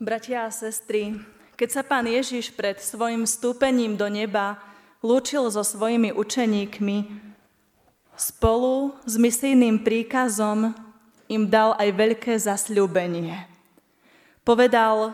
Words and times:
Bratia 0.00 0.48
a 0.48 0.50
sestry, 0.50 1.12
keď 1.60 1.68
sa 1.76 1.82
pán 1.84 2.08
Ježiš 2.08 2.56
pred 2.56 2.80
svojim 2.80 3.28
stúpením 3.28 4.00
do 4.00 4.08
neba 4.08 4.56
lúčil 5.04 5.44
so 5.52 5.60
svojimi 5.60 6.08
učeníkmi, 6.16 7.04
spolu 8.16 8.96
s 9.04 9.20
misijným 9.20 9.84
príkazom 9.84 10.72
im 11.28 11.44
dal 11.44 11.76
aj 11.76 11.92
veľké 11.92 12.32
zasľúbenie. 12.32 13.44
Povedal, 14.40 15.12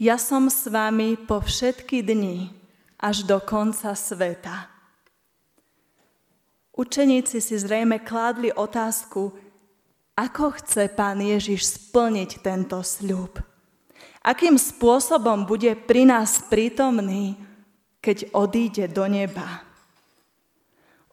ja 0.00 0.16
som 0.16 0.48
s 0.48 0.72
vami 0.72 1.20
po 1.28 1.44
všetky 1.44 2.00
dni 2.00 2.48
až 2.96 3.28
do 3.28 3.36
konca 3.44 3.92
sveta. 3.92 4.72
Učeníci 6.72 7.44
si 7.44 7.60
zrejme 7.60 8.00
kládli 8.00 8.56
otázku, 8.56 9.36
ako 10.16 10.56
chce 10.64 10.88
pán 10.96 11.20
Ježiš 11.20 11.76
splniť 11.76 12.40
tento 12.40 12.80
sľub. 12.80 13.36
Akým 14.26 14.58
spôsobom 14.58 15.46
bude 15.46 15.78
pri 15.78 16.02
nás 16.02 16.42
prítomný, 16.50 17.38
keď 18.02 18.26
odíde 18.34 18.90
do 18.90 19.06
neba. 19.06 19.62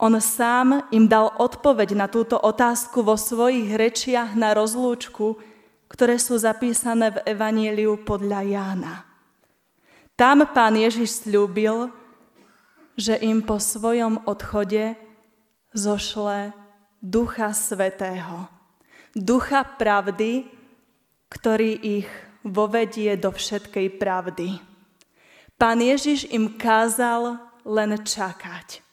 On 0.02 0.18
sám 0.18 0.90
im 0.90 1.06
dal 1.06 1.30
odpoveď 1.38 1.94
na 1.94 2.10
túto 2.10 2.42
otázku 2.42 3.06
vo 3.06 3.14
svojich 3.14 3.78
rečiach 3.78 4.34
na 4.34 4.58
rozlúčku, 4.58 5.38
ktoré 5.86 6.18
sú 6.18 6.42
zapísané 6.42 7.14
v 7.14 7.22
Evaníliu 7.30 8.02
podľa 8.02 8.42
Jána. 8.50 8.96
Tam 10.18 10.42
pán 10.50 10.74
Ježiš 10.74 11.30
slúbil, 11.30 11.94
že 12.98 13.14
im 13.22 13.46
po 13.46 13.62
svojom 13.62 14.26
odchode 14.26 14.98
zošle 15.78 16.54
Ducha 16.98 17.54
Svetého. 17.54 18.50
Ducha 19.14 19.62
pravdy, 19.62 20.50
ktorý 21.30 21.78
ich 22.02 22.10
vovedie 22.44 23.16
do 23.16 23.32
všetkej 23.32 23.98
pravdy. 23.98 24.60
Pán 25.56 25.80
Ježiš 25.80 26.28
im 26.28 26.60
kázal 26.60 27.40
len 27.64 27.96
čakať. 28.04 28.84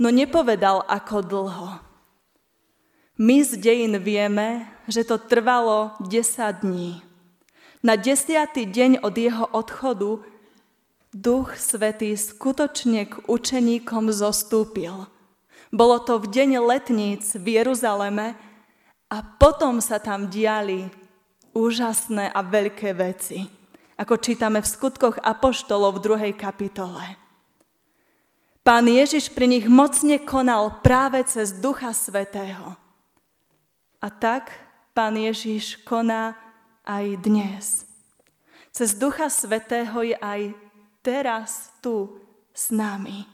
No 0.00 0.08
nepovedal, 0.12 0.84
ako 0.88 1.24
dlho. 1.24 1.70
My 3.16 3.40
z 3.40 3.56
dejín 3.56 3.96
vieme, 4.00 4.68
že 4.88 5.04
to 5.04 5.16
trvalo 5.16 5.96
10 6.04 6.64
dní. 6.64 7.00
Na 7.80 7.96
desiatý 7.96 8.68
deň 8.68 9.00
od 9.00 9.14
jeho 9.16 9.46
odchodu 9.56 10.20
Duch 11.16 11.56
Svetý 11.56 12.12
skutočne 12.12 13.08
k 13.08 13.24
učeníkom 13.24 14.12
zostúpil. 14.12 15.08
Bolo 15.72 15.96
to 16.04 16.20
v 16.20 16.28
deň 16.28 16.50
letníc 16.60 17.32
v 17.40 17.56
Jeruzaleme 17.56 18.36
a 19.08 19.16
potom 19.40 19.80
sa 19.80 19.96
tam 19.96 20.28
diali 20.28 20.92
úžasné 21.56 22.28
a 22.28 22.44
veľké 22.44 22.92
veci, 22.92 23.48
ako 23.96 24.20
čítame 24.20 24.60
v 24.60 24.68
skutkoch 24.68 25.16
Apoštolov 25.24 25.96
v 25.96 26.04
druhej 26.04 26.32
kapitole. 26.36 27.16
Pán 28.60 28.84
Ježiš 28.84 29.32
pri 29.32 29.48
nich 29.48 29.64
mocne 29.64 30.20
konal 30.20 30.84
práve 30.84 31.24
cez 31.24 31.56
Ducha 31.56 31.96
Svetého. 31.96 32.76
A 34.04 34.08
tak 34.12 34.52
Pán 34.92 35.16
Ježiš 35.16 35.80
koná 35.86 36.36
aj 36.84 37.24
dnes. 37.24 37.88
Cez 38.74 38.92
Ducha 38.92 39.32
Svetého 39.32 39.96
je 40.04 40.18
aj 40.18 40.52
teraz 41.00 41.72
tu 41.80 42.20
s 42.52 42.68
nami. 42.74 43.24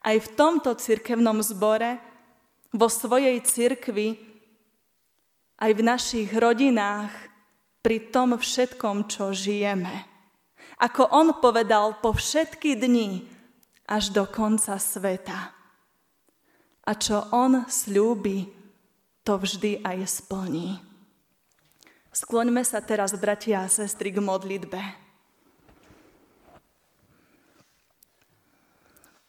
Aj 0.00 0.16
v 0.16 0.28
tomto 0.38 0.72
cirkevnom 0.78 1.42
zbore, 1.44 1.98
vo 2.72 2.88
svojej 2.88 3.36
cirkvi, 3.44 4.16
aj 5.58 5.70
v 5.74 5.82
našich 5.82 6.30
rodinách, 6.32 7.31
pri 7.82 8.14
tom 8.14 8.38
všetkom, 8.38 9.10
čo 9.10 9.34
žijeme. 9.34 10.06
Ako 10.78 11.10
on 11.10 11.34
povedal, 11.42 11.98
po 11.98 12.14
všetky 12.14 12.78
dni 12.78 13.26
až 13.90 14.14
do 14.14 14.24
konca 14.26 14.78
sveta. 14.78 15.50
A 16.82 16.90
čo 16.98 17.26
on 17.30 17.66
slúbi, 17.66 18.50
to 19.22 19.38
vždy 19.38 19.82
aj 19.82 19.98
splní. 20.06 20.82
Skloňme 22.10 22.62
sa 22.66 22.82
teraz, 22.82 23.14
bratia 23.14 23.62
a 23.62 23.70
sestry, 23.70 24.10
k 24.10 24.18
modlitbe. 24.18 24.82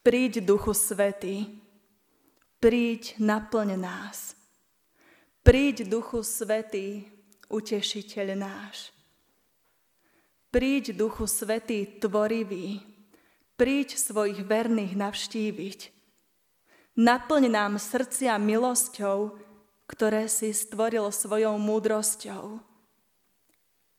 Príď, 0.04 0.44
Duchu 0.44 0.76
Svetý, 0.76 1.48
príď, 2.60 3.16
naplň 3.24 3.80
nás. 3.80 4.36
Príď, 5.48 5.88
Duchu 5.88 6.28
Svetý, 6.28 7.08
utešiteľ 7.50 8.28
náš. 8.38 8.94
Príď, 10.54 10.94
Duchu 10.94 11.26
Svetý, 11.26 11.98
tvorivý, 11.98 12.78
príď 13.58 13.98
svojich 13.98 14.46
verných 14.46 14.94
navštíviť. 14.94 15.80
Naplň 16.94 17.44
nám 17.50 17.82
srdcia 17.82 18.38
milosťou, 18.38 19.34
ktoré 19.90 20.30
si 20.30 20.54
stvoril 20.54 21.10
svojou 21.10 21.58
múdrosťou. 21.58 22.62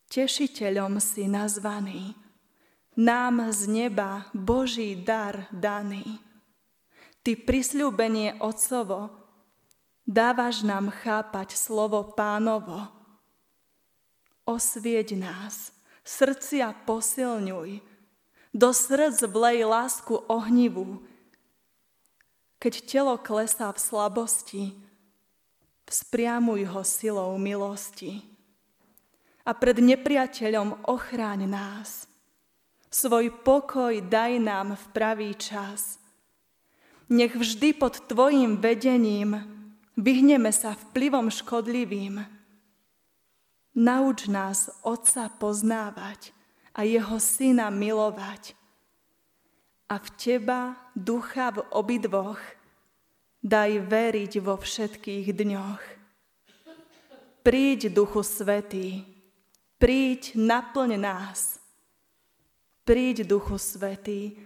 Tešiteľom 0.07 1.03
si 1.03 1.27
nazvaný, 1.27 2.15
nám 2.95 3.51
z 3.51 3.67
neba 3.67 4.31
Boží 4.31 4.95
dar 4.95 5.51
daný. 5.51 6.23
Ty 7.27 7.35
prisľúbenie 7.35 8.39
Otcovo, 8.39 9.11
dávaš 10.07 10.63
nám 10.63 10.95
chápať 10.95 11.59
slovo 11.59 12.15
pánovo, 12.15 12.94
Osvieť 14.45 15.17
nás, 15.17 15.73
srdcia 16.05 16.85
posilňuj, 16.85 17.81
do 18.53 18.71
srdc 18.71 19.25
vlej 19.25 19.65
lásku 19.65 20.21
ohnivú. 20.29 21.01
Keď 22.61 22.75
telo 22.85 23.17
klesá 23.17 23.73
v 23.73 23.81
slabosti, 23.81 24.65
vzpriamuj 25.89 26.69
ho 26.69 26.83
silou 26.85 27.33
milosti. 27.41 28.21
A 29.45 29.53
pred 29.53 29.81
nepriateľom 29.81 30.89
ochráň 30.89 31.49
nás. 31.49 32.09
Svoj 32.89 33.33
pokoj 33.45 33.97
daj 34.01 34.41
nám 34.41 34.77
v 34.77 34.85
pravý 34.93 35.31
čas. 35.37 36.01
Nech 37.09 37.37
vždy 37.37 37.77
pod 37.77 38.09
Tvojim 38.09 38.57
vedením 38.57 39.41
vyhneme 39.97 40.49
sa 40.53 40.73
vplyvom 40.73 41.29
škodlivým 41.29 42.34
Nauč 43.75 44.31
nás 44.31 44.71
Otca 44.87 45.27
poznávať 45.35 46.31
a 46.75 46.87
Jeho 46.87 47.19
Syna 47.19 47.75
milovať. 47.75 48.55
A 49.91 49.99
v 49.99 50.09
Teba, 50.15 50.79
Ducha 50.95 51.51
v 51.51 51.67
obidvoch, 51.75 52.41
daj 53.43 53.83
veriť 53.85 54.33
vo 54.41 54.57
všetkých 54.57 55.27
dňoch. 55.37 55.83
Príď, 57.45 57.93
Duchu 57.93 58.25
Svetý, 58.25 59.05
príď, 59.77 60.33
naplň 60.39 60.97
nás. 60.97 61.61
Príď, 62.89 63.29
Duchu 63.29 63.61
Svetý, 63.61 64.39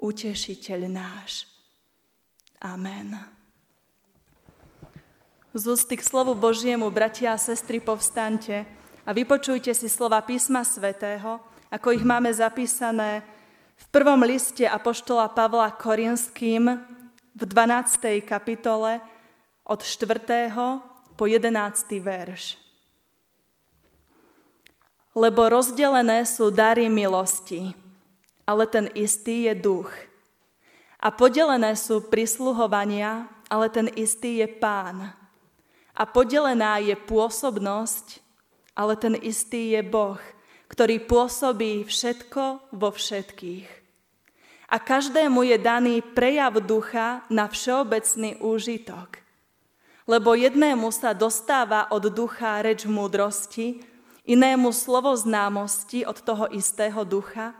utešiteľ 0.00 0.80
náš. 0.88 1.44
Amen. 2.64 3.35
Z 5.56 5.72
ústy 5.72 5.96
k 5.96 6.04
slovu 6.04 6.36
Božiemu, 6.36 6.92
bratia 6.92 7.32
a 7.32 7.40
sestry, 7.40 7.80
povstante 7.80 8.68
a 9.08 9.10
vypočujte 9.16 9.72
si 9.72 9.88
slova 9.88 10.20
písma 10.20 10.60
svätého, 10.60 11.40
ako 11.72 11.96
ich 11.96 12.04
máme 12.04 12.28
zapísané 12.28 13.24
v 13.72 13.84
prvom 13.88 14.20
liste 14.20 14.68
Apoštola 14.68 15.32
Pavla 15.32 15.72
Korinským 15.72 16.76
v 17.32 17.42
12. 17.48 18.20
kapitole 18.28 19.00
od 19.64 19.80
4. 19.80 20.52
po 21.16 21.24
11. 21.24 21.48
verš. 22.04 22.60
Lebo 25.16 25.48
rozdelené 25.48 26.28
sú 26.28 26.52
dary 26.52 26.92
milosti, 26.92 27.72
ale 28.44 28.68
ten 28.68 28.92
istý 28.92 29.48
je 29.48 29.56
duch. 29.56 29.88
A 31.00 31.08
podelené 31.08 31.72
sú 31.80 32.04
prisluhovania, 32.04 33.24
ale 33.48 33.72
ten 33.72 33.88
istý 33.96 34.44
je 34.44 34.52
pán. 34.52 35.16
A 35.96 36.04
podelená 36.04 36.76
je 36.84 36.92
pôsobnosť, 36.92 38.20
ale 38.76 38.94
ten 39.00 39.16
istý 39.16 39.72
je 39.72 39.80
Boh, 39.80 40.20
ktorý 40.68 41.00
pôsobí 41.08 41.88
všetko 41.88 42.76
vo 42.76 42.92
všetkých. 42.92 43.68
A 44.66 44.76
každému 44.76 45.46
je 45.46 45.56
daný 45.56 45.94
prejav 46.02 46.58
ducha 46.60 47.24
na 47.32 47.48
všeobecný 47.48 48.36
úžitok. 48.42 49.22
Lebo 50.06 50.36
jednému 50.36 50.92
sa 50.92 51.14
dostáva 51.16 51.88
od 51.90 52.10
ducha 52.10 52.62
reč 52.62 52.84
múdrosti, 52.84 53.82
inému 54.26 54.74
slovo 54.74 55.14
známosti 55.14 56.02
od 56.02 56.18
toho 56.18 56.50
istého 56.50 57.06
ducha, 57.06 57.54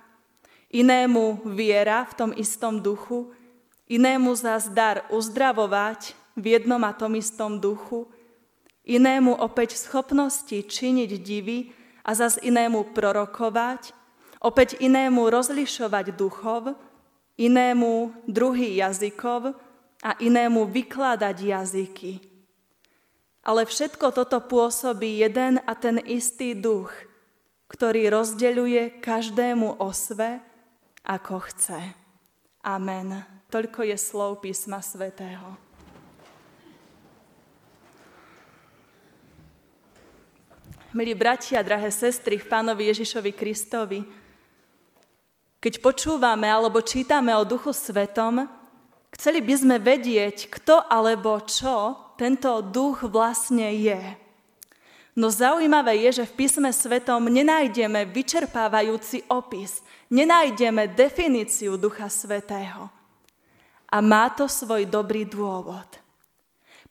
inému 0.74 1.46
viera 1.46 2.04
v 2.10 2.12
tom 2.14 2.30
istom 2.34 2.82
duchu, 2.82 3.30
inému 3.86 4.34
zás 4.34 4.66
dar 4.66 5.06
uzdravovať 5.14 6.18
v 6.34 6.58
jednom 6.58 6.82
a 6.82 6.90
tom 6.90 7.14
istom 7.14 7.62
duchu, 7.62 8.10
inému 8.86 9.34
opäť 9.42 9.74
schopnosti 9.76 10.54
činiť 10.54 11.10
divy 11.18 11.74
a 12.06 12.14
zas 12.14 12.38
inému 12.38 12.94
prorokovať, 12.94 13.90
opäť 14.38 14.78
inému 14.78 15.26
rozlišovať 15.26 16.14
duchov, 16.14 16.78
inému 17.34 18.14
druhý 18.30 18.78
jazykov 18.78 19.58
a 20.00 20.10
inému 20.22 20.70
vykladať 20.70 21.36
jazyky. 21.36 22.12
Ale 23.46 23.66
všetko 23.66 24.10
toto 24.14 24.38
pôsobí 24.42 25.22
jeden 25.22 25.62
a 25.62 25.72
ten 25.78 26.02
istý 26.02 26.54
duch, 26.54 26.90
ktorý 27.70 28.10
rozdeľuje 28.10 29.02
každému 29.02 29.82
osve, 29.82 30.42
ako 31.06 31.46
chce. 31.46 31.94
Amen. 32.66 33.22
Toľko 33.46 33.86
je 33.86 33.94
slov 33.94 34.42
písma 34.42 34.82
svätého. 34.82 35.65
Milí 40.96 41.12
bratia, 41.12 41.60
drahé 41.60 41.92
sestry 41.92 42.40
v 42.40 42.48
Pánovi 42.48 42.88
Ježišovi 42.88 43.36
Kristovi, 43.36 44.00
keď 45.60 45.84
počúvame 45.84 46.48
alebo 46.48 46.80
čítame 46.80 47.36
o 47.36 47.44
Duchu 47.44 47.76
Svetom, 47.76 48.48
chceli 49.12 49.44
by 49.44 49.54
sme 49.60 49.76
vedieť, 49.76 50.48
kto 50.48 50.88
alebo 50.88 51.36
čo 51.44 52.00
tento 52.16 52.48
duch 52.64 53.04
vlastne 53.12 53.76
je. 53.76 54.00
No 55.12 55.28
zaujímavé 55.28 56.00
je, 56.08 56.24
že 56.24 56.32
v 56.32 56.36
písme 56.40 56.72
svetom 56.72 57.28
nenájdeme 57.28 58.08
vyčerpávajúci 58.08 59.28
opis, 59.28 59.84
nenájdeme 60.08 60.96
definíciu 60.96 61.76
Ducha 61.76 62.08
Svetého. 62.08 62.88
A 63.92 64.00
má 64.00 64.32
to 64.32 64.48
svoj 64.48 64.88
dobrý 64.88 65.28
dôvod. 65.28 66.05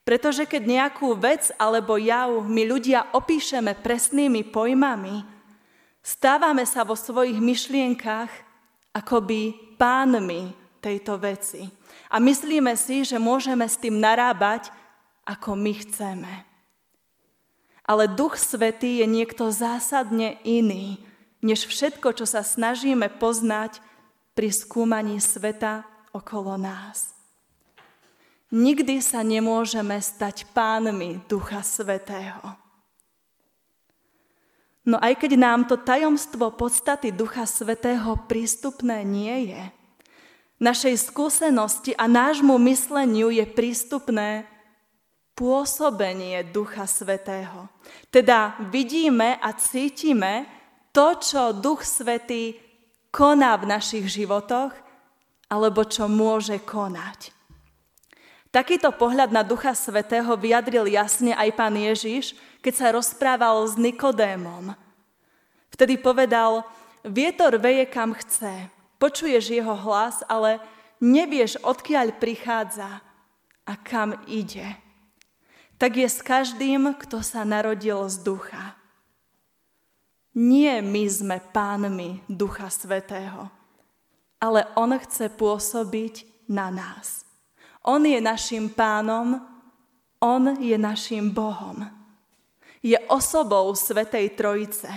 Pretože 0.06 0.46
keď 0.46 0.64
nejakú 0.70 1.18
vec 1.18 1.50
alebo 1.58 1.98
jav 1.98 2.30
my 2.46 2.64
ľudia 2.70 3.10
opíšeme 3.18 3.74
presnými 3.82 4.46
pojmami, 4.54 5.26
stávame 6.06 6.62
sa 6.70 6.86
vo 6.86 6.94
svojich 6.94 7.42
myšlienkach 7.42 8.30
akoby 8.94 9.58
pánmi 9.82 10.54
tejto 10.78 11.18
veci. 11.18 11.66
A 12.14 12.22
myslíme 12.22 12.78
si, 12.78 13.02
že 13.02 13.18
môžeme 13.18 13.66
s 13.66 13.82
tým 13.82 13.98
narábať, 13.98 14.70
ako 15.26 15.58
my 15.58 15.74
chceme. 15.74 16.34
Ale 17.82 18.06
Duch 18.06 18.38
Svetý 18.38 19.02
je 19.02 19.10
niekto 19.10 19.50
zásadne 19.50 20.38
iný, 20.46 21.02
než 21.42 21.66
všetko, 21.66 22.14
čo 22.14 22.30
sa 22.30 22.46
snažíme 22.46 23.10
poznať 23.18 23.82
pri 24.38 24.54
skúmaní 24.54 25.18
sveta 25.18 25.82
okolo 26.14 26.62
nás. 26.62 27.15
Nikdy 28.56 29.04
sa 29.04 29.20
nemôžeme 29.20 30.00
stať 30.00 30.48
pánmi 30.56 31.20
Ducha 31.28 31.60
Svetého. 31.60 32.56
No 34.88 34.96
aj 35.04 35.20
keď 35.20 35.36
nám 35.36 35.68
to 35.68 35.76
tajomstvo 35.76 36.56
podstaty 36.56 37.12
Ducha 37.12 37.44
Svetého 37.44 38.16
prístupné 38.32 39.04
nie 39.04 39.52
je, 39.52 39.64
našej 40.64 40.96
skúsenosti 41.04 41.92
a 42.00 42.08
nášmu 42.08 42.56
mysleniu 42.72 43.28
je 43.28 43.44
prístupné 43.44 44.48
pôsobenie 45.36 46.48
Ducha 46.48 46.88
Svetého. 46.88 47.68
Teda 48.08 48.56
vidíme 48.72 49.36
a 49.36 49.52
cítime 49.52 50.48
to, 50.96 51.20
čo 51.20 51.52
Duch 51.52 51.84
Svetý 51.84 52.56
koná 53.12 53.60
v 53.60 53.68
našich 53.68 54.08
životoch, 54.08 54.72
alebo 55.52 55.84
čo 55.84 56.08
môže 56.08 56.64
konať. 56.64 57.35
Takýto 58.56 58.96
pohľad 58.96 59.36
na 59.36 59.44
Ducha 59.44 59.76
Svetého 59.76 60.32
vyjadril 60.40 60.88
jasne 60.88 61.36
aj 61.36 61.52
pán 61.60 61.76
Ježiš, 61.76 62.40
keď 62.64 62.74
sa 62.80 62.88
rozprával 62.96 63.68
s 63.68 63.76
Nikodémom. 63.76 64.72
Vtedy 65.76 66.00
povedal, 66.00 66.64
vietor 67.04 67.60
veje 67.60 67.84
kam 67.92 68.16
chce, 68.16 68.72
počuješ 68.96 69.52
jeho 69.52 69.76
hlas, 69.76 70.24
ale 70.32 70.64
nevieš, 71.04 71.60
odkiaľ 71.68 72.16
prichádza 72.16 73.04
a 73.68 73.74
kam 73.76 74.16
ide 74.24 74.86
tak 75.78 76.00
je 76.00 76.08
s 76.08 76.24
každým, 76.24 76.96
kto 76.96 77.20
sa 77.20 77.44
narodil 77.44 78.08
z 78.08 78.24
ducha. 78.24 78.80
Nie 80.36 80.84
my 80.84 81.04
sme 81.08 81.38
pánmi 81.40 82.24
Ducha 82.28 82.68
Svetého, 82.68 83.48
ale 84.40 84.68
On 84.76 84.92
chce 84.92 85.32
pôsobiť 85.32 86.48
na 86.52 86.68
nás. 86.72 87.24
On 87.86 88.02
je 88.02 88.18
našim 88.18 88.66
pánom, 88.74 89.38
On 90.18 90.44
je 90.58 90.74
našim 90.74 91.30
Bohom. 91.30 91.86
Je 92.82 92.98
osobou 93.06 93.70
Svetej 93.78 94.34
Trojice. 94.34 94.90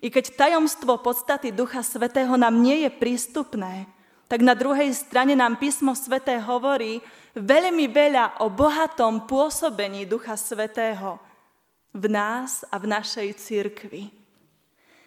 I 0.00 0.08
keď 0.08 0.36
tajomstvo 0.36 0.96
podstaty 1.00 1.52
Ducha 1.52 1.84
Svetého 1.84 2.32
nám 2.36 2.56
nie 2.60 2.84
je 2.84 2.90
prístupné, 2.92 3.88
tak 4.28 4.40
na 4.40 4.56
druhej 4.56 4.92
strane 4.96 5.36
nám 5.36 5.60
písmo 5.60 5.92
Sveté 5.92 6.40
hovorí, 6.40 7.04
veľmi 7.36 7.86
veľa 7.92 8.40
o 8.44 8.48
bohatom 8.48 9.28
pôsobení 9.28 10.08
Ducha 10.08 10.36
Svetého 10.36 11.20
v 11.92 12.04
nás 12.12 12.64
a 12.68 12.76
v 12.80 12.88
našej 12.92 13.28
cirkvi. 13.36 14.12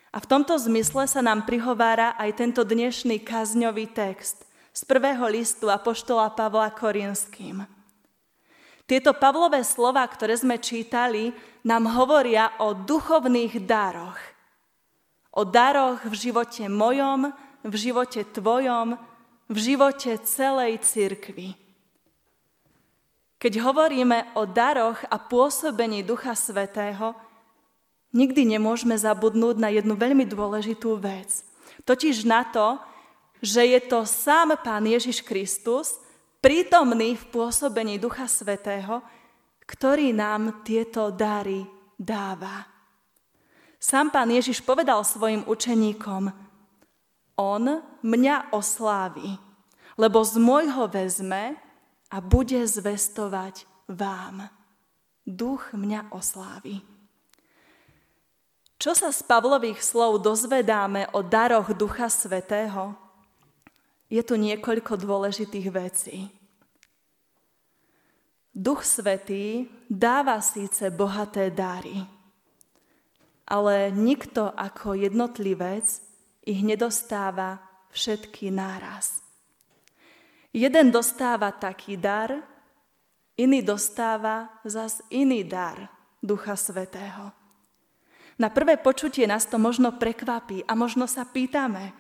A 0.09 0.17
v 0.17 0.25
tomto 0.25 0.57
zmysle 0.57 1.05
sa 1.05 1.21
nám 1.21 1.45
prihovára 1.45 2.17
aj 2.17 2.41
tento 2.41 2.61
dnešný 2.65 3.21
kazňový 3.21 3.93
text 3.93 4.48
z 4.73 4.81
prvého 4.85 5.25
listu 5.27 5.67
Apoštola 5.67 6.29
Pavla 6.33 6.69
Korinským. 6.69 7.65
Tieto 8.89 9.13
Pavlové 9.13 9.61
slova, 9.61 10.01
ktoré 10.09 10.33
sme 10.33 10.57
čítali, 10.57 11.29
nám 11.61 11.93
hovoria 11.93 12.57
o 12.57 12.73
duchovných 12.73 13.61
daroch. 13.69 14.17
O 15.29 15.45
daroch 15.45 16.01
v 16.09 16.15
živote 16.17 16.65
mojom, 16.65 17.29
v 17.61 17.75
živote 17.77 18.25
tvojom, 18.25 18.97
v 19.45 19.57
živote 19.57 20.17
celej 20.25 20.81
cirkvi. 20.81 21.53
Keď 23.39 23.53
hovoríme 23.61 24.35
o 24.35 24.43
daroch 24.43 24.99
a 25.07 25.15
pôsobení 25.15 26.03
Ducha 26.03 26.35
Svetého, 26.35 27.15
nikdy 28.11 28.57
nemôžeme 28.57 28.97
zabudnúť 28.97 29.55
na 29.55 29.69
jednu 29.71 29.95
veľmi 29.95 30.27
dôležitú 30.27 30.97
vec. 30.99 31.45
Totiž 31.87 32.27
na 32.27 32.43
to, 32.43 32.81
že 33.39 33.63
je 33.63 33.79
to 33.83 34.03
sám 34.03 34.59
Pán 34.59 34.83
Ježiš 34.83 35.23
Kristus, 35.23 35.99
prítomný 36.43 37.15
v 37.15 37.25
pôsobení 37.31 37.99
Ducha 37.99 38.27
Svetého, 38.27 39.03
ktorý 39.63 40.11
nám 40.11 40.63
tieto 40.63 41.11
dary 41.11 41.63
dáva. 41.95 42.67
Sám 43.79 44.11
Pán 44.11 44.27
Ježiš 44.27 44.59
povedal 44.59 45.03
svojim 45.07 45.47
učeníkom, 45.47 46.31
On 47.39 47.63
mňa 48.03 48.51
oslávi, 48.51 49.39
lebo 49.95 50.19
z 50.23 50.35
môjho 50.35 50.91
vezme 50.91 51.55
a 52.11 52.17
bude 52.19 52.59
zvestovať 52.67 53.63
vám. 53.87 54.51
Duch 55.23 55.71
mňa 55.71 56.11
oslávi. 56.11 56.81
Čo 58.79 58.95
sa 58.95 59.11
z 59.11 59.21
Pavlových 59.27 59.83
slov 59.83 60.23
dozvedáme 60.23 61.11
o 61.11 61.19
daroch 61.19 61.75
Ducha 61.75 62.07
Svetého? 62.07 63.08
Je 64.09 64.21
tu 64.25 64.33
niekoľko 64.35 64.97
dôležitých 64.97 65.67
vecí. 65.69 66.17
Duch 68.49 68.81
Svetý 68.81 69.69
dáva 69.85 70.41
síce 70.41 70.89
bohaté 70.89 71.53
dary, 71.53 72.01
ale 73.45 73.93
nikto 73.93 74.49
ako 74.49 74.97
jednotlivec 74.97 75.85
ich 76.41 76.59
nedostáva 76.65 77.61
všetky 77.93 78.49
náraz. 78.49 79.21
Jeden 80.49 80.89
dostáva 80.89 81.53
taký 81.53 81.93
dar, 81.93 82.33
iný 83.37 83.61
dostáva 83.61 84.49
zas 84.65 85.05
iný 85.13 85.45
dar 85.45 85.85
Ducha 86.17 86.57
Svetého. 86.57 87.29
Na 88.41 88.49
prvé 88.49 88.81
počutie 88.81 89.29
nás 89.29 89.45
to 89.45 89.61
možno 89.61 90.01
prekvapí 90.01 90.65
a 90.65 90.73
možno 90.73 91.05
sa 91.05 91.27
pýtame, 91.27 91.93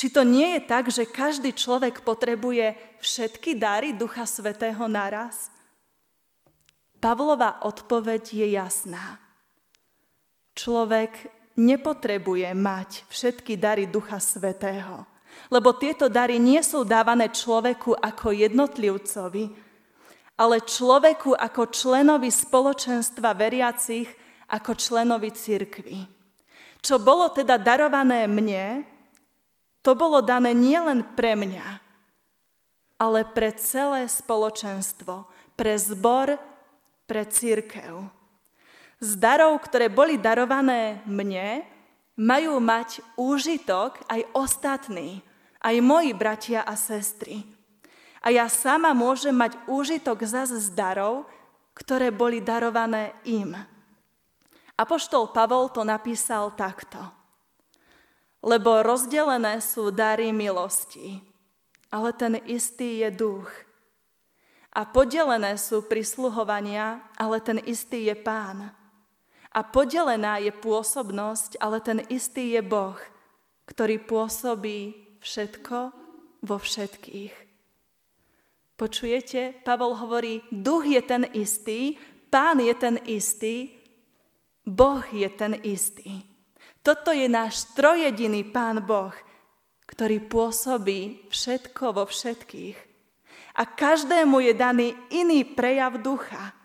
či 0.00 0.08
to 0.08 0.24
nie 0.24 0.56
je 0.56 0.60
tak, 0.64 0.88
že 0.88 1.04
každý 1.04 1.52
človek 1.52 2.00
potrebuje 2.00 2.72
všetky 3.04 3.60
dary 3.60 3.92
Ducha 3.92 4.24
Svetého 4.24 4.88
naraz? 4.88 5.52
Pavlova 6.96 7.60
odpoveď 7.68 8.24
je 8.32 8.46
jasná. 8.56 9.20
Človek 10.56 11.12
nepotrebuje 11.60 12.48
mať 12.56 13.04
všetky 13.12 13.60
dary 13.60 13.84
Ducha 13.84 14.16
Svetého 14.16 15.04
lebo 15.50 15.74
tieto 15.74 16.06
dary 16.06 16.38
nie 16.38 16.60
sú 16.60 16.86
dávané 16.86 17.32
človeku 17.32 17.98
ako 17.98 18.34
jednotlivcovi, 18.34 19.44
ale 20.40 20.56
človeku 20.64 21.32
ako 21.36 21.62
členovi 21.72 22.28
spoločenstva 22.28 23.34
veriacich, 23.34 24.08
ako 24.50 24.72
členovi 24.76 25.30
cirkvi. 25.34 25.98
Čo 26.80 26.96
bolo 27.02 27.28
teda 27.28 27.60
darované 27.60 28.24
mne, 28.24 28.86
to 29.80 29.96
bolo 29.96 30.20
dané 30.20 30.52
nielen 30.52 31.04
pre 31.16 31.32
mňa, 31.32 31.66
ale 33.00 33.24
pre 33.24 33.56
celé 33.56 34.04
spoločenstvo, 34.04 35.24
pre 35.56 35.76
zbor, 35.80 36.36
pre 37.08 37.24
církev. 37.24 38.04
Z 39.00 39.16
darov, 39.16 39.56
ktoré 39.64 39.88
boli 39.88 40.20
darované 40.20 41.00
mne, 41.08 41.64
majú 42.20 42.60
mať 42.60 43.00
úžitok 43.16 44.04
aj 44.04 44.20
ostatní, 44.36 45.24
aj 45.64 45.76
moji 45.80 46.12
bratia 46.12 46.60
a 46.60 46.76
sestry. 46.76 47.40
A 48.20 48.28
ja 48.28 48.44
sama 48.52 48.92
môžem 48.92 49.32
mať 49.32 49.56
úžitok 49.64 50.20
zase 50.28 50.60
z 50.60 50.68
darov, 50.76 51.24
ktoré 51.72 52.12
boli 52.12 52.44
darované 52.44 53.16
im. 53.24 53.56
Apoštol 54.76 55.32
Pavol 55.32 55.72
to 55.72 55.80
napísal 55.80 56.52
takto. 56.52 57.19
Lebo 58.40 58.80
rozdelené 58.80 59.60
sú 59.60 59.92
dary 59.92 60.32
milosti, 60.32 61.20
ale 61.92 62.16
ten 62.16 62.40
istý 62.48 63.04
je 63.04 63.10
duch. 63.12 63.52
A 64.70 64.86
podelené 64.86 65.58
sú 65.58 65.84
prisluhovania, 65.84 67.04
ale 67.18 67.42
ten 67.42 67.58
istý 67.66 68.06
je 68.08 68.16
pán. 68.16 68.70
A 69.50 69.60
podelená 69.66 70.38
je 70.38 70.54
pôsobnosť, 70.54 71.58
ale 71.58 71.82
ten 71.82 71.98
istý 72.06 72.54
je 72.54 72.62
Boh, 72.62 72.96
ktorý 73.66 73.98
pôsobí 73.98 74.94
všetko 75.18 75.90
vo 76.46 76.56
všetkých. 76.56 77.34
Počujete? 78.78 79.60
Pavol 79.66 79.98
hovorí, 79.98 80.40
duch 80.48 80.86
je 80.88 81.02
ten 81.04 81.28
istý, 81.36 81.98
pán 82.32 82.62
je 82.62 82.72
ten 82.72 82.96
istý, 83.04 83.74
Boh 84.64 85.02
je 85.10 85.28
ten 85.28 85.58
istý. 85.66 86.29
Toto 86.80 87.12
je 87.12 87.28
náš 87.28 87.68
trojediný 87.76 88.40
pán 88.48 88.80
Boh, 88.80 89.12
ktorý 89.84 90.24
pôsobí 90.24 91.28
všetko 91.28 91.92
vo 91.92 92.04
všetkých. 92.08 92.78
A 93.60 93.62
každému 93.68 94.40
je 94.40 94.52
daný 94.56 94.88
iný 95.12 95.44
prejav 95.44 96.00
ducha. 96.00 96.56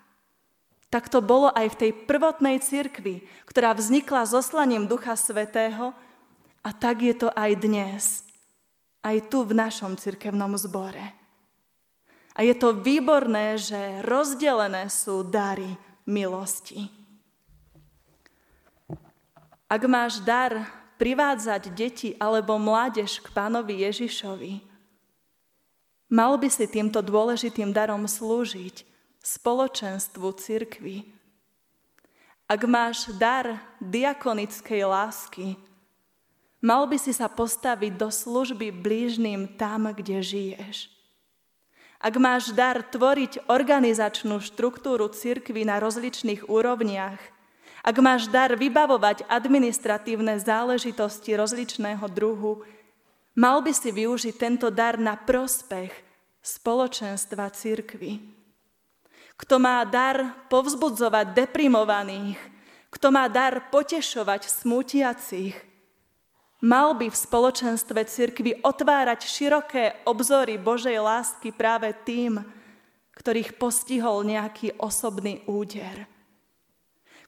Tak 0.88 1.12
to 1.12 1.20
bolo 1.20 1.52
aj 1.52 1.76
v 1.76 1.80
tej 1.84 1.92
prvotnej 2.08 2.64
cirkvi, 2.64 3.28
ktorá 3.44 3.76
vznikla 3.76 4.24
zoslaním 4.24 4.88
Ducha 4.88 5.20
Svetého 5.20 5.92
a 6.64 6.70
tak 6.72 7.04
je 7.04 7.12
to 7.12 7.28
aj 7.36 7.52
dnes, 7.60 8.24
aj 9.04 9.28
tu 9.28 9.44
v 9.44 9.60
našom 9.60 10.00
cirkevnom 10.00 10.56
zbore. 10.56 11.04
A 12.36 12.48
je 12.48 12.56
to 12.56 12.72
výborné, 12.72 13.60
že 13.60 14.00
rozdelené 14.08 14.88
sú 14.88 15.28
dary 15.28 15.76
milosti. 16.08 16.95
Ak 19.66 19.82
máš 19.90 20.22
dar 20.22 20.70
privádzať 21.02 21.74
deti 21.74 22.10
alebo 22.22 22.56
mládež 22.62 23.18
k 23.18 23.28
pánovi 23.34 23.82
Ježišovi, 23.82 24.62
mal 26.14 26.38
by 26.38 26.48
si 26.54 26.70
týmto 26.70 27.02
dôležitým 27.02 27.74
darom 27.74 28.06
slúžiť 28.06 28.86
spoločenstvu 29.26 30.28
cirkvy. 30.38 31.10
Ak 32.46 32.62
máš 32.70 33.10
dar 33.18 33.58
diakonickej 33.82 34.86
lásky, 34.86 35.58
mal 36.62 36.86
by 36.86 37.02
si 37.02 37.10
sa 37.10 37.26
postaviť 37.26 37.98
do 37.98 38.14
služby 38.14 38.70
blížnym 38.70 39.58
tam, 39.58 39.90
kde 39.90 40.22
žiješ. 40.22 40.94
Ak 41.98 42.22
máš 42.22 42.54
dar 42.54 42.86
tvoriť 42.86 43.50
organizačnú 43.50 44.38
štruktúru 44.38 45.10
cirkvy 45.10 45.66
na 45.66 45.82
rozličných 45.82 46.46
úrovniach, 46.46 47.35
ak 47.86 47.96
máš 48.02 48.26
dar 48.34 48.50
vybavovať 48.58 49.30
administratívne 49.30 50.42
záležitosti 50.42 51.38
rozličného 51.38 52.02
druhu, 52.10 52.66
mal 53.38 53.62
by 53.62 53.70
si 53.78 53.94
využiť 53.94 54.34
tento 54.34 54.74
dar 54.74 54.98
na 54.98 55.14
prospech 55.14 55.94
spoločenstva 56.42 57.46
cirkvy. 57.54 58.26
Kto 59.38 59.62
má 59.62 59.86
dar 59.86 60.34
povzbudzovať 60.50 61.38
deprimovaných, 61.38 62.42
kto 62.90 63.14
má 63.14 63.30
dar 63.30 63.70
potešovať 63.70 64.50
smútiacich, 64.50 65.54
mal 66.66 66.98
by 66.98 67.14
v 67.14 67.22
spoločenstve 67.22 68.02
cirkvi 68.10 68.52
otvárať 68.66 69.30
široké 69.30 70.02
obzory 70.10 70.58
Božej 70.58 70.98
lásky 70.98 71.54
práve 71.54 71.94
tým, 72.02 72.42
ktorých 73.14 73.62
postihol 73.62 74.26
nejaký 74.26 74.74
osobný 74.82 75.46
úder. 75.46 76.15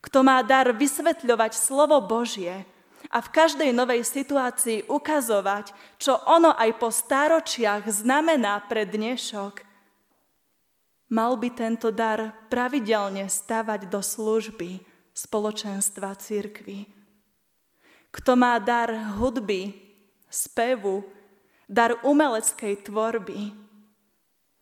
Kto 0.01 0.21
má 0.21 0.41
dar 0.45 0.69
vysvetľovať 0.73 1.53
slovo 1.57 1.97
Božie 2.03 2.65
a 3.07 3.17
v 3.23 3.31
každej 3.33 3.71
novej 3.73 4.03
situácii 4.03 4.85
ukazovať, 4.91 5.73
čo 5.97 6.17
ono 6.27 6.53
aj 6.53 6.71
po 6.77 6.89
stáročiach 6.93 7.87
znamená 7.89 8.61
pre 8.67 8.85
dnešok, 8.85 9.67
Mal 11.07 11.39
by 11.39 11.49
tento 11.55 11.87
dar 11.87 12.35
pravidelne 12.51 13.31
stavať 13.31 13.87
do 13.87 14.03
služby 14.03 14.83
spoločenstva 15.15 16.11
církvy. 16.19 16.83
Kto 18.11 18.35
má 18.35 18.59
dar 18.59 18.91
hudby, 19.15 19.71
spevu, 20.27 21.07
dar 21.63 21.95
umeleckej 22.03 22.91
tvorby, 22.91 23.55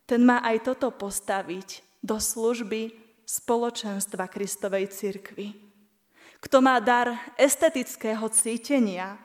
ten 0.06 0.22
má 0.22 0.38
aj 0.46 0.70
toto 0.70 0.94
postaviť 0.94 1.82
do 2.06 2.22
služby 2.22 2.94
spoločenstva 3.25 4.29
Kristovej 4.29 4.94
církvy. 4.94 5.58
Kto 6.39 6.62
má 6.62 6.77
dar 6.77 7.17
estetického 7.36 8.29
cítenia, 8.29 9.17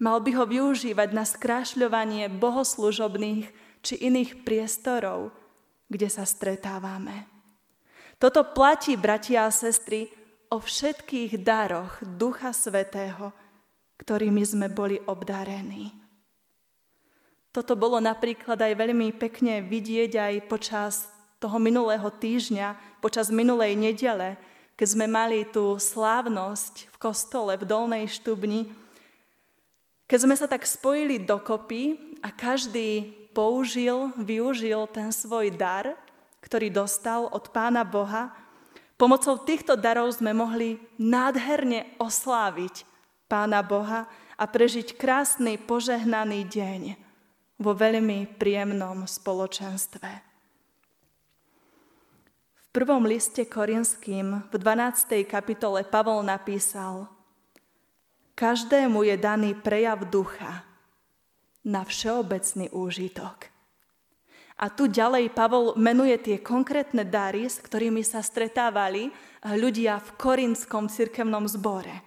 mal 0.00 0.24
by 0.24 0.30
ho 0.40 0.44
využívať 0.48 1.08
na 1.12 1.24
skrášľovanie 1.28 2.32
bohoslužobných 2.32 3.46
či 3.84 3.94
iných 4.00 4.42
priestorov– 4.42 5.30
kde 5.86 6.08
sa 6.10 6.26
stretávame. 6.26 7.26
Toto 8.16 8.42
platí, 8.42 8.96
bratia 8.96 9.46
a 9.46 9.54
sestry, 9.54 10.08
o 10.50 10.62
všetkých 10.62 11.42
daroch 11.42 12.00
Ducha 12.02 12.54
Svetého, 12.54 13.34
ktorými 13.98 14.42
sme 14.46 14.66
boli 14.70 14.96
obdarení. 15.04 15.92
Toto 17.50 17.72
bolo 17.74 17.98
napríklad 17.98 18.60
aj 18.60 18.72
veľmi 18.76 19.16
pekne 19.16 19.64
vidieť 19.64 20.12
aj 20.12 20.34
počas 20.46 20.94
toho 21.36 21.60
minulého 21.60 22.08
týždňa, 22.08 23.00
počas 23.04 23.28
minulej 23.28 23.76
nedele, 23.76 24.40
keď 24.76 24.88
sme 24.92 25.06
mali 25.08 25.48
tú 25.48 25.80
slávnosť 25.80 26.92
v 26.92 26.96
kostole 27.00 27.56
v 27.56 27.64
Dolnej 27.64 28.04
Štubni, 28.12 28.68
keď 30.06 30.18
sme 30.22 30.34
sa 30.38 30.46
tak 30.46 30.62
spojili 30.62 31.18
dokopy 31.18 31.98
a 32.22 32.30
každý 32.30 33.10
použil, 33.34 34.14
využil 34.16 34.86
ten 34.88 35.10
svoj 35.10 35.50
dar, 35.52 35.98
ktorý 36.44 36.70
dostal 36.70 37.26
od 37.26 37.50
Pána 37.50 37.82
Boha, 37.82 38.30
pomocou 38.94 39.36
týchto 39.42 39.74
darov 39.74 40.14
sme 40.14 40.30
mohli 40.30 40.78
nádherne 40.96 41.98
osláviť 41.98 42.86
Pána 43.26 43.60
Boha 43.66 44.06
a 44.38 44.44
prežiť 44.46 44.94
krásny, 44.94 45.58
požehnaný 45.58 46.46
deň 46.46 46.82
vo 47.58 47.72
veľmi 47.72 48.36
príjemnom 48.36 49.08
spoločenstve. 49.08 50.25
Prvom 52.76 53.08
liste 53.08 53.48
Korinským 53.48 54.52
v 54.52 54.54
12. 54.60 55.24
kapitole 55.24 55.80
Pavol 55.80 56.20
napísal 56.20 57.08
Každému 58.36 59.00
je 59.00 59.16
daný 59.16 59.56
prejav 59.56 60.04
ducha, 60.04 60.60
na 61.64 61.88
všeobecný 61.88 62.68
úžitok. 62.76 63.48
A 64.60 64.68
tu 64.68 64.92
ďalej 64.92 65.32
Pavol 65.32 65.72
menuje 65.80 66.20
tie 66.20 66.36
konkrétne 66.36 67.00
dary, 67.08 67.48
s 67.48 67.64
ktorými 67.64 68.04
sa 68.04 68.20
stretávali 68.20 69.08
ľudia 69.40 69.96
v 69.96 70.08
korinskom 70.20 70.92
cirkevnom 70.92 71.48
zbore. 71.48 72.04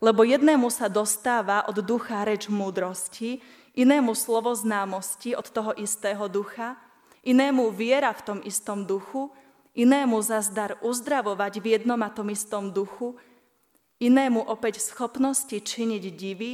Lebo 0.00 0.24
jednému 0.24 0.72
sa 0.72 0.88
dostáva 0.88 1.68
od 1.68 1.76
ducha 1.84 2.24
reč 2.24 2.48
múdrosti, 2.48 3.44
inému 3.76 4.16
slovo 4.16 4.56
známosti 4.56 5.36
od 5.36 5.44
toho 5.52 5.76
istého 5.76 6.24
ducha, 6.24 6.80
inému 7.20 7.68
viera 7.68 8.16
v 8.16 8.24
tom 8.24 8.38
istom 8.48 8.88
duchu, 8.88 9.28
inému 9.74 10.18
zazdar 10.22 10.78
uzdravovať 10.82 11.62
v 11.62 11.66
jednom 11.78 12.00
a 12.02 12.10
tom 12.10 12.30
istom 12.32 12.70
duchu, 12.74 13.14
inému 14.00 14.42
opäť 14.48 14.82
schopnosti 14.82 15.54
činiť 15.54 16.04
divy, 16.14 16.52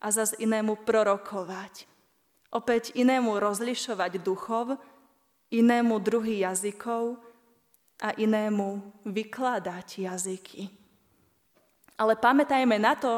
a 0.00 0.12
zas 0.12 0.36
inému 0.36 0.84
prorokovať. 0.84 1.88
Opäť 2.52 2.94
inému 2.94 3.40
rozlišovať 3.40 4.22
duchov, 4.22 4.76
inému 5.50 5.98
druhý 5.98 6.46
jazykov 6.46 7.18
a 8.00 8.12
inému 8.14 9.02
vykladať 9.08 9.88
jazyky. 10.06 10.62
Ale 11.96 12.12
pamätajme 12.12 12.76
na 12.76 12.92
to, 12.92 13.14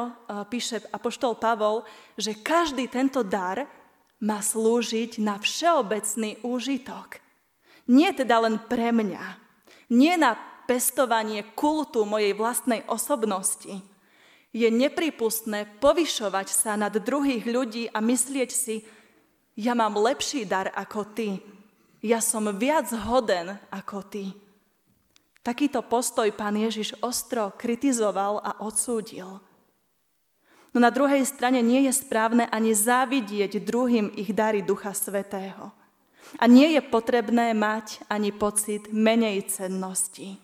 píše 0.47 0.79
apoštol 0.95 1.35
Pavol, 1.35 1.83
že 2.15 2.39
každý 2.39 2.87
tento 2.87 3.27
dar 3.27 3.67
má 4.23 4.39
slúžiť 4.39 5.19
na 5.19 5.35
všeobecný 5.35 6.39
úžitok. 6.47 7.19
Nie 7.89 8.13
teda 8.13 8.45
len 8.45 8.61
pre 8.69 8.93
mňa, 8.93 9.23
nie 9.89 10.13
na 10.13 10.37
pestovanie 10.69 11.41
kultu 11.57 12.05
mojej 12.05 12.37
vlastnej 12.37 12.85
osobnosti, 12.85 13.81
je 14.53 14.69
nepripustné 14.69 15.65
povyšovať 15.81 16.47
sa 16.53 16.77
nad 16.77 16.93
druhých 16.93 17.49
ľudí 17.49 17.89
a 17.89 17.97
myslieť 17.97 18.49
si, 18.53 18.85
ja 19.57 19.73
mám 19.73 19.97
lepší 19.97 20.45
dar 20.45 20.69
ako 20.77 21.01
ty, 21.17 21.41
ja 22.05 22.21
som 22.21 22.45
viac 22.53 22.93
hoden 22.93 23.57
ako 23.73 23.99
ty. 24.05 24.31
Takýto 25.41 25.81
postoj 25.81 26.29
pán 26.35 26.55
Ježiš 26.55 26.93
ostro 27.01 27.51
kritizoval 27.57 28.39
a 28.39 28.61
odsúdil. 28.61 29.41
No 30.69 30.77
na 30.77 30.93
druhej 30.93 31.25
strane 31.25 31.65
nie 31.65 31.89
je 31.89 31.93
správne 31.95 32.45
ani 32.53 32.77
závidieť 32.77 33.57
druhým 33.57 34.13
ich 34.13 34.29
dary 34.29 34.61
Ducha 34.61 34.93
Svetého. 34.93 35.73
A 36.37 36.45
nie 36.45 36.77
je 36.77 36.81
potrebné 36.85 37.57
mať 37.57 38.05
ani 38.11 38.29
pocit 38.29 38.91
menej 38.93 39.49
cennosti. 39.49 40.37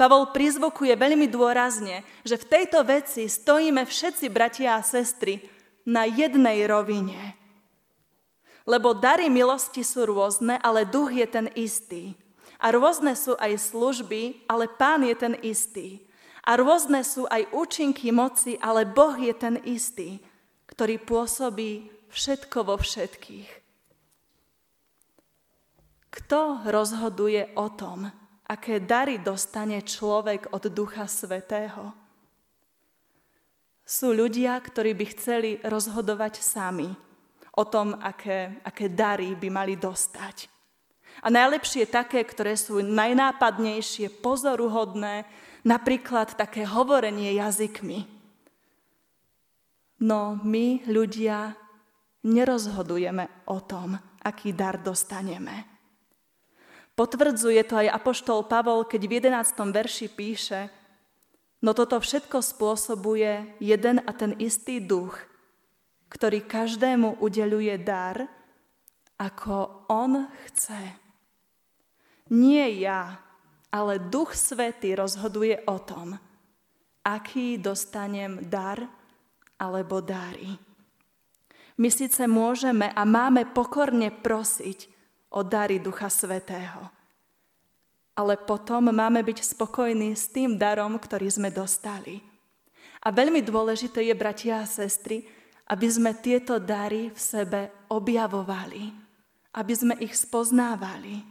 Pavol 0.00 0.32
prizvukuje 0.32 0.96
veľmi 0.96 1.28
dôrazne, 1.28 2.00
že 2.24 2.40
v 2.40 2.48
tejto 2.48 2.80
veci 2.88 3.28
stojíme 3.28 3.84
všetci 3.84 4.32
bratia 4.32 4.80
a 4.80 4.86
sestry 4.86 5.44
na 5.84 6.08
jednej 6.08 6.64
rovine. 6.64 7.36
Lebo 8.64 8.96
dary 8.96 9.28
milosti 9.28 9.84
sú 9.84 10.08
rôzne, 10.08 10.56
ale 10.64 10.88
duch 10.88 11.12
je 11.12 11.26
ten 11.28 11.52
istý. 11.52 12.16
A 12.56 12.72
rôzne 12.72 13.12
sú 13.12 13.36
aj 13.36 13.60
služby, 13.60 14.48
ale 14.48 14.72
pán 14.72 15.04
je 15.04 15.16
ten 15.16 15.36
istý. 15.44 16.00
A 16.48 16.56
rôzne 16.56 17.04
sú 17.04 17.28
aj 17.28 17.52
účinky 17.52 18.08
moci, 18.08 18.56
ale 18.64 18.88
Boh 18.88 19.12
je 19.20 19.36
ten 19.36 19.60
istý, 19.68 20.16
ktorý 20.64 20.96
pôsobí 20.96 21.92
všetko 22.08 22.58
vo 22.64 22.80
všetkých. 22.80 23.59
Kto 26.10 26.66
rozhoduje 26.66 27.54
o 27.54 27.70
tom, 27.70 28.10
aké 28.50 28.82
dary 28.82 29.22
dostane 29.22 29.78
človek 29.86 30.50
od 30.50 30.66
Ducha 30.74 31.06
Svetého? 31.06 31.94
Sú 33.86 34.10
ľudia, 34.10 34.58
ktorí 34.58 34.94
by 34.94 35.06
chceli 35.14 35.50
rozhodovať 35.62 36.42
sami 36.42 36.90
o 37.54 37.64
tom, 37.66 37.94
aké, 37.98 38.58
aké 38.62 38.90
dary 38.90 39.38
by 39.38 39.48
mali 39.50 39.74
dostať. 39.78 40.50
A 41.22 41.30
najlepšie 41.30 41.90
také, 41.90 42.26
ktoré 42.26 42.54
sú 42.58 42.82
najnápadnejšie, 42.82 44.22
pozoruhodné, 44.22 45.26
napríklad 45.62 46.34
také 46.34 46.64
hovorenie 46.66 47.36
jazykmi. 47.38 48.06
No 50.00 50.40
my, 50.40 50.88
ľudia, 50.88 51.54
nerozhodujeme 52.24 53.46
o 53.52 53.58
tom, 53.60 54.00
aký 54.24 54.56
dar 54.56 54.80
dostaneme. 54.80 55.79
Potvrdzuje 56.98 57.62
to 57.64 57.80
aj 57.80 57.88
apoštol 57.90 58.44
Pavol, 58.44 58.84
keď 58.84 59.02
v 59.06 59.12
11. 59.22 59.56
verši 59.72 60.06
píše, 60.12 60.60
no 61.64 61.72
toto 61.72 61.96
všetko 61.96 62.44
spôsobuje 62.44 63.56
jeden 63.62 64.02
a 64.04 64.10
ten 64.12 64.36
istý 64.36 64.80
duch, 64.82 65.16
ktorý 66.10 66.44
každému 66.44 67.22
udeluje 67.22 67.72
dar, 67.80 68.26
ako 69.20 69.86
on 69.88 70.26
chce. 70.48 70.96
Nie 72.30 72.70
ja, 72.78 73.20
ale 73.70 74.02
Duch 74.02 74.34
Svetý 74.34 74.98
rozhoduje 74.98 75.62
o 75.66 75.78
tom, 75.78 76.18
aký 77.06 77.58
dostanem 77.58 78.42
dar 78.50 78.82
alebo 79.58 80.02
dáry. 80.02 80.58
My 81.80 81.88
síce 81.88 82.28
môžeme 82.28 82.92
a 82.92 83.02
máme 83.08 83.48
pokorne 83.50 84.12
prosiť 84.12 84.99
o 85.30 85.40
dary 85.46 85.78
Ducha 85.78 86.10
Svetého, 86.10 86.90
ale 88.18 88.34
potom 88.36 88.90
máme 88.90 89.22
byť 89.22 89.54
spokojní 89.54 90.12
s 90.12 90.28
tým 90.28 90.58
darom, 90.58 90.98
ktorý 90.98 91.30
sme 91.30 91.48
dostali. 91.48 92.20
A 93.00 93.08
veľmi 93.08 93.40
dôležité 93.40 94.04
je, 94.04 94.12
bratia 94.12 94.60
a 94.60 94.68
sestry, 94.68 95.24
aby 95.70 95.86
sme 95.88 96.10
tieto 96.18 96.58
dary 96.60 97.08
v 97.14 97.20
sebe 97.20 97.60
objavovali, 97.88 98.92
aby 99.56 99.72
sme 99.72 99.94
ich 100.02 100.18
spoznávali. 100.18 101.22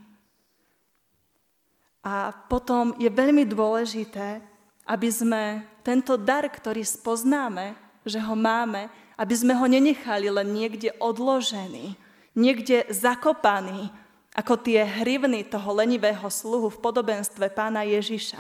A 2.02 2.32
potom 2.32 2.96
je 2.96 3.12
veľmi 3.12 3.44
dôležité, 3.44 4.40
aby 4.88 5.10
sme 5.12 5.62
tento 5.86 6.18
dar, 6.18 6.48
ktorý 6.48 6.82
spoznáme, 6.82 7.76
že 8.08 8.18
ho 8.18 8.34
máme, 8.34 8.90
aby 9.20 9.36
sme 9.36 9.54
ho 9.54 9.68
nenechali 9.68 10.32
len 10.32 10.48
niekde 10.50 10.96
odložený, 10.98 11.94
niekde 12.40 12.88
zakopaný, 12.88 13.92
ako 14.32 14.56
tie 14.56 14.88
hrivny 14.88 15.44
toho 15.44 15.76
lenivého 15.76 16.32
sluhu 16.32 16.72
v 16.72 16.80
podobenstve 16.80 17.52
pána 17.52 17.84
Ježiša. 17.84 18.40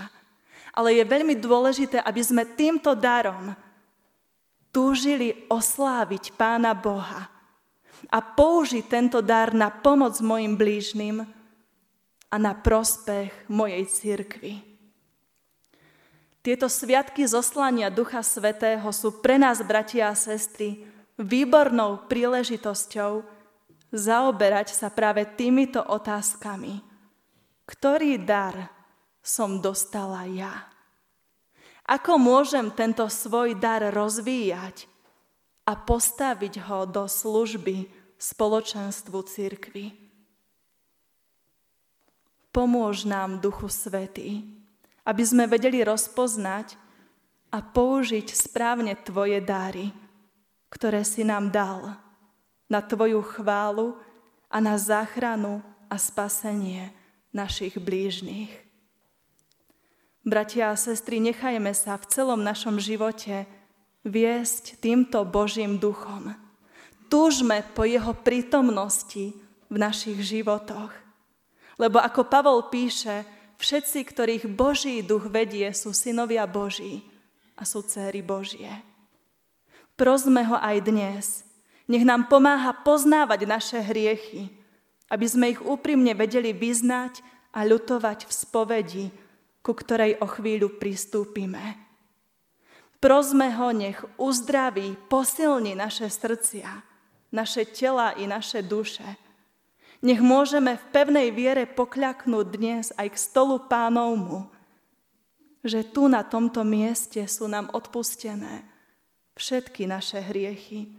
Ale 0.72 0.96
je 0.96 1.04
veľmi 1.04 1.36
dôležité, 1.36 2.00
aby 2.00 2.22
sme 2.24 2.48
týmto 2.56 2.96
darom 2.96 3.52
túžili 4.72 5.36
osláviť 5.52 6.40
Pána 6.40 6.72
Boha 6.78 7.28
a 8.08 8.20
použiť 8.22 8.86
tento 8.88 9.20
dar 9.20 9.52
na 9.52 9.68
pomoc 9.74 10.16
mojim 10.24 10.56
blížnym 10.56 11.26
a 12.30 12.36
na 12.38 12.54
prospech 12.54 13.50
mojej 13.50 13.84
cirkvi. 13.90 14.54
Tieto 16.40 16.72
sviatky 16.72 17.28
zoslania 17.28 17.92
Ducha 17.92 18.24
Svetého 18.24 18.88
sú 18.96 19.20
pre 19.20 19.36
nás, 19.36 19.60
bratia 19.60 20.14
a 20.14 20.16
sestry, 20.16 20.88
výbornou 21.20 22.08
príležitosťou 22.08 23.39
zaoberať 23.90 24.74
sa 24.74 24.94
práve 24.94 25.26
týmito 25.38 25.82
otázkami. 25.82 26.82
Ktorý 27.66 28.22
dar 28.22 28.70
som 29.22 29.62
dostala 29.62 30.26
ja? 30.30 30.70
Ako 31.90 32.22
môžem 32.22 32.70
tento 32.74 33.06
svoj 33.10 33.58
dar 33.58 33.82
rozvíjať 33.90 34.86
a 35.66 35.74
postaviť 35.74 36.70
ho 36.70 36.86
do 36.86 37.10
služby 37.10 37.90
spoločenstvu 38.18 39.18
církvy? 39.26 39.86
Pomôž 42.50 43.06
nám, 43.06 43.42
Duchu 43.42 43.70
Svetý, 43.70 44.42
aby 45.06 45.24
sme 45.26 45.46
vedeli 45.46 45.82
rozpoznať 45.86 46.78
a 47.50 47.62
použiť 47.62 48.34
správne 48.34 48.94
Tvoje 49.02 49.42
dáry, 49.42 49.90
ktoré 50.70 51.02
si 51.02 51.26
nám 51.26 51.50
dal 51.50 52.09
na 52.70 52.86
Tvoju 52.86 53.26
chválu 53.26 53.98
a 54.48 54.62
na 54.62 54.78
záchranu 54.78 55.66
a 55.90 55.98
spasenie 55.98 56.94
našich 57.34 57.82
blížnych. 57.82 58.54
Bratia 60.22 60.70
a 60.70 60.78
sestry, 60.78 61.18
nechajme 61.18 61.74
sa 61.74 61.98
v 61.98 62.06
celom 62.14 62.46
našom 62.46 62.78
živote 62.78 63.50
viesť 64.06 64.78
týmto 64.78 65.26
Božím 65.26 65.82
duchom. 65.82 66.38
Túžme 67.10 67.66
po 67.74 67.90
jeho 67.90 68.14
prítomnosti 68.14 69.34
v 69.66 69.76
našich 69.76 70.22
životoch. 70.22 70.94
Lebo 71.82 71.98
ako 71.98 72.30
Pavol 72.30 72.70
píše, 72.70 73.26
všetci, 73.58 74.06
ktorých 74.06 74.46
Boží 74.52 75.02
duch 75.02 75.26
vedie, 75.32 75.66
sú 75.74 75.96
synovia 75.96 76.46
Boží 76.46 77.02
a 77.58 77.66
sú 77.66 77.82
céry 77.82 78.22
Božie. 78.22 78.70
Prosme 79.98 80.46
ho 80.46 80.60
aj 80.60 80.78
dnes. 80.86 81.49
Nech 81.90 82.06
nám 82.06 82.30
pomáha 82.30 82.70
poznávať 82.86 83.50
naše 83.50 83.82
hriechy, 83.82 84.54
aby 85.10 85.26
sme 85.26 85.58
ich 85.58 85.62
úprimne 85.66 86.14
vedeli 86.14 86.54
vyznať 86.54 87.26
a 87.50 87.66
ľutovať 87.66 88.30
v 88.30 88.32
spovedi, 88.32 89.06
ku 89.66 89.74
ktorej 89.74 90.22
o 90.22 90.30
chvíľu 90.30 90.78
pristúpime. 90.78 91.90
Prosme 93.02 93.50
ho, 93.58 93.74
nech 93.74 93.98
uzdraví, 94.22 94.94
posilni 95.10 95.74
naše 95.74 96.12
srdcia, 96.14 96.70
naše 97.34 97.66
tela 97.66 98.14
i 98.14 98.30
naše 98.30 98.62
duše. 98.62 99.18
Nech 100.06 100.22
môžeme 100.22 100.78
v 100.78 100.88
pevnej 100.94 101.28
viere 101.34 101.66
pokľaknúť 101.66 102.46
dnes 102.54 102.86
aj 102.96 103.08
k 103.12 103.18
stolu 103.18 103.66
pánovmu, 103.66 104.48
že 105.66 105.84
tu 105.84 106.06
na 106.08 106.24
tomto 106.24 106.62
mieste 106.64 107.26
sú 107.26 107.50
nám 107.50 107.68
odpustené 107.74 108.64
všetky 109.40 109.88
naše 109.88 110.20
hriechy 110.20 110.92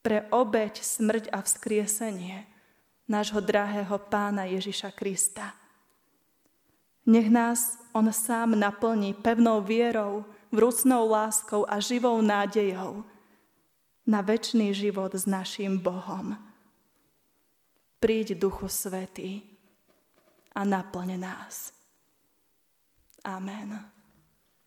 pre 0.00 0.24
obeď, 0.32 0.80
smrť 0.80 1.28
a 1.32 1.44
vzkriesenie 1.44 2.48
nášho 3.08 3.40
drahého 3.42 3.98
pána 4.08 4.48
Ježiša 4.48 4.90
Krista. 4.96 5.52
Nech 7.04 7.28
nás 7.28 7.78
On 7.92 8.06
sám 8.12 8.54
naplní 8.54 9.14
pevnou 9.18 9.60
vierou, 9.60 10.24
vrúcnou 10.52 11.08
láskou 11.10 11.66
a 11.66 11.82
živou 11.82 12.22
nádejou 12.22 13.02
na 14.06 14.22
väčší 14.22 14.74
život 14.74 15.14
s 15.14 15.26
našim 15.26 15.78
Bohom. 15.78 16.38
Príď, 18.00 18.38
Duchu 18.38 18.68
Svetý, 18.70 19.50
a 20.54 20.64
naplň 20.64 21.18
nás. 21.20 21.72
Amen. 23.24 23.99